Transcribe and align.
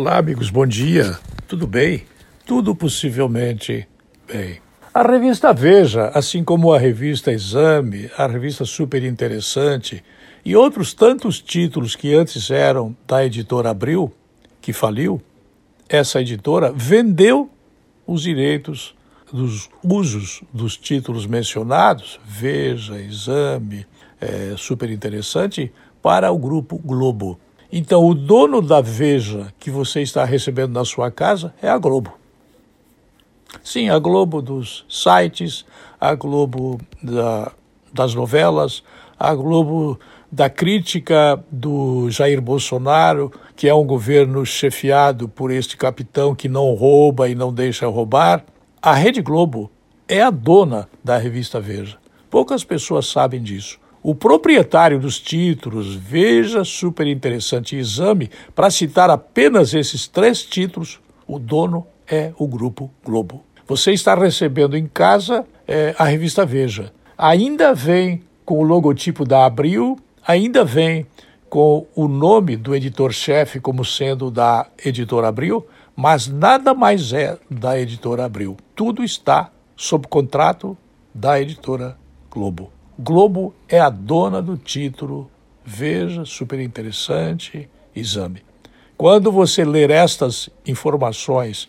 Olá, 0.00 0.16
amigos, 0.16 0.48
bom 0.48 0.66
dia. 0.66 1.18
Tudo 1.46 1.66
bem? 1.66 2.04
Tudo 2.46 2.74
possivelmente 2.74 3.86
bem. 4.26 4.58
A 4.94 5.02
revista 5.02 5.52
Veja, 5.52 6.10
assim 6.14 6.42
como 6.42 6.72
a 6.72 6.78
revista 6.78 7.30
Exame, 7.30 8.10
a 8.16 8.26
revista 8.26 8.64
Super 8.64 9.04
Interessante 9.04 10.02
e 10.42 10.56
outros 10.56 10.94
tantos 10.94 11.38
títulos 11.38 11.94
que 11.94 12.14
antes 12.14 12.50
eram 12.50 12.96
da 13.06 13.26
editora 13.26 13.68
Abril, 13.68 14.10
que 14.58 14.72
faliu, 14.72 15.20
essa 15.86 16.22
editora 16.22 16.72
vendeu 16.74 17.50
os 18.06 18.22
direitos 18.22 18.94
dos 19.30 19.68
usos 19.84 20.42
dos 20.50 20.78
títulos 20.78 21.26
mencionados, 21.26 22.18
Veja, 22.24 22.98
Exame, 22.98 23.86
é, 24.18 24.54
Super 24.56 24.88
Interessante, 24.88 25.70
para 26.00 26.32
o 26.32 26.38
grupo 26.38 26.78
Globo. 26.78 27.38
Então, 27.72 28.04
o 28.04 28.14
dono 28.14 28.60
da 28.60 28.80
Veja 28.80 29.52
que 29.58 29.70
você 29.70 30.02
está 30.02 30.24
recebendo 30.24 30.72
na 30.72 30.84
sua 30.84 31.10
casa 31.10 31.54
é 31.62 31.68
a 31.68 31.78
Globo. 31.78 32.12
Sim, 33.62 33.88
a 33.90 33.98
Globo 33.98 34.42
dos 34.42 34.84
sites, 34.88 35.64
a 36.00 36.14
Globo 36.14 36.80
da, 37.02 37.52
das 37.92 38.14
novelas, 38.14 38.82
a 39.18 39.34
Globo 39.34 39.98
da 40.32 40.48
crítica 40.48 41.42
do 41.50 42.10
Jair 42.10 42.40
Bolsonaro, 42.40 43.32
que 43.54 43.68
é 43.68 43.74
um 43.74 43.84
governo 43.84 44.46
chefiado 44.46 45.28
por 45.28 45.50
este 45.50 45.76
capitão 45.76 46.34
que 46.34 46.48
não 46.48 46.74
rouba 46.74 47.28
e 47.28 47.34
não 47.34 47.52
deixa 47.52 47.86
roubar. 47.86 48.44
A 48.80 48.94
Rede 48.94 49.20
Globo 49.20 49.70
é 50.08 50.22
a 50.22 50.30
dona 50.30 50.88
da 51.04 51.18
revista 51.18 51.60
Veja. 51.60 51.98
Poucas 52.28 52.64
pessoas 52.64 53.06
sabem 53.06 53.42
disso. 53.42 53.78
O 54.02 54.14
proprietário 54.14 54.98
dos 54.98 55.20
títulos, 55.20 55.94
veja 55.94 56.64
super 56.64 57.06
interessante 57.06 57.76
exame, 57.76 58.30
para 58.54 58.70
citar 58.70 59.10
apenas 59.10 59.74
esses 59.74 60.08
três 60.08 60.42
títulos, 60.42 61.00
o 61.26 61.38
dono 61.38 61.86
é 62.08 62.32
o 62.38 62.48
Grupo 62.48 62.90
Globo. 63.04 63.44
Você 63.66 63.92
está 63.92 64.14
recebendo 64.14 64.74
em 64.74 64.86
casa 64.86 65.44
é, 65.68 65.94
a 65.98 66.04
revista 66.04 66.46
Veja. 66.46 66.92
Ainda 67.16 67.74
vem 67.74 68.22
com 68.44 68.58
o 68.58 68.62
logotipo 68.62 69.26
da 69.26 69.44
Abril, 69.44 69.98
ainda 70.26 70.64
vem 70.64 71.06
com 71.50 71.86
o 71.94 72.08
nome 72.08 72.56
do 72.56 72.74
editor-chefe 72.74 73.60
como 73.60 73.84
sendo 73.84 74.30
da 74.30 74.66
editora 74.82 75.28
Abril, 75.28 75.66
mas 75.94 76.26
nada 76.26 76.72
mais 76.72 77.12
é 77.12 77.38
da 77.50 77.78
editora 77.78 78.24
Abril. 78.24 78.56
Tudo 78.74 79.04
está 79.04 79.50
sob 79.76 80.08
contrato 80.08 80.74
da 81.14 81.38
editora 81.38 81.98
Globo. 82.30 82.79
Globo 83.02 83.54
é 83.66 83.80
a 83.80 83.88
dona 83.88 84.42
do 84.42 84.58
título. 84.58 85.30
Veja, 85.64 86.26
super 86.26 86.60
interessante, 86.60 87.66
exame. 87.96 88.42
Quando 88.94 89.32
você 89.32 89.64
ler 89.64 89.88
estas 89.88 90.50
informações, 90.66 91.66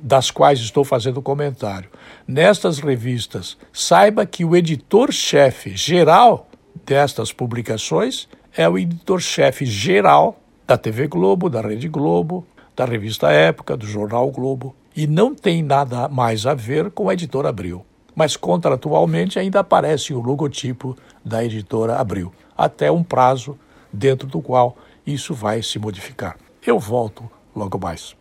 das 0.00 0.30
quais 0.30 0.60
estou 0.60 0.84
fazendo 0.84 1.20
comentário, 1.20 1.90
nestas 2.28 2.78
revistas, 2.78 3.58
saiba 3.72 4.24
que 4.24 4.44
o 4.44 4.54
editor-chefe 4.54 5.76
geral 5.76 6.46
destas 6.86 7.32
publicações 7.32 8.28
é 8.56 8.68
o 8.68 8.78
editor-chefe 8.78 9.66
geral 9.66 10.38
da 10.64 10.78
TV 10.78 11.08
Globo, 11.08 11.50
da 11.50 11.60
Rede 11.60 11.88
Globo, 11.88 12.46
da 12.76 12.84
revista 12.84 13.32
Época, 13.32 13.76
do 13.76 13.84
Jornal 13.84 14.30
Globo, 14.30 14.76
e 14.94 15.08
não 15.08 15.34
tem 15.34 15.60
nada 15.60 16.06
mais 16.06 16.46
a 16.46 16.54
ver 16.54 16.92
com 16.92 17.08
a 17.08 17.14
editora 17.14 17.48
Abril 17.48 17.84
mas 18.18 18.36
contratualmente 18.36 19.38
ainda 19.38 19.60
aparece 19.60 20.12
o 20.12 20.20
logotipo 20.20 20.96
da 21.24 21.44
editora 21.44 21.98
Abril, 21.98 22.32
até 22.56 22.90
um 22.90 23.04
prazo 23.04 23.56
dentro 23.92 24.26
do 24.26 24.42
qual 24.42 24.76
isso 25.06 25.32
vai 25.32 25.62
se 25.62 25.78
modificar. 25.78 26.36
Eu 26.66 26.80
volto 26.80 27.30
logo 27.54 27.78
mais. 27.78 28.16